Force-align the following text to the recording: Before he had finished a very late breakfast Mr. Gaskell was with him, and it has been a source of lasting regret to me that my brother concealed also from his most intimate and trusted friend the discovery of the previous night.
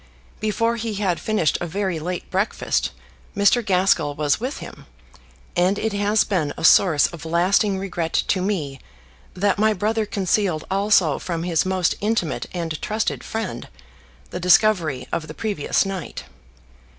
Before 0.39 0.77
he 0.77 0.95
had 0.95 1.19
finished 1.19 1.59
a 1.61 1.67
very 1.67 1.99
late 1.99 2.27
breakfast 2.31 2.89
Mr. 3.37 3.63
Gaskell 3.63 4.15
was 4.15 4.39
with 4.39 4.57
him, 4.57 4.87
and 5.55 5.77
it 5.77 5.93
has 5.93 6.23
been 6.23 6.53
a 6.57 6.63
source 6.63 7.05
of 7.05 7.23
lasting 7.23 7.77
regret 7.77 8.13
to 8.29 8.41
me 8.41 8.79
that 9.35 9.59
my 9.59 9.73
brother 9.73 10.07
concealed 10.07 10.65
also 10.71 11.19
from 11.19 11.43
his 11.43 11.67
most 11.67 11.93
intimate 12.01 12.47
and 12.51 12.81
trusted 12.81 13.23
friend 13.23 13.67
the 14.31 14.39
discovery 14.39 15.07
of 15.13 15.27
the 15.27 15.35
previous 15.35 15.85
night. 15.85 16.23